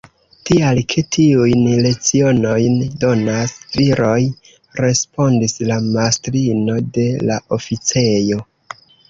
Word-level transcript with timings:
Tial, 0.49 0.79
ke 0.93 1.01
tiujn 1.15 1.67
lecionojn 1.85 2.79
donas 3.03 3.53
viroj, 3.75 4.15
respondis 4.85 5.55
la 5.73 5.79
mastrino 5.93 6.81
de 6.99 7.07
la 7.29 7.39
oficejo. 7.61 8.43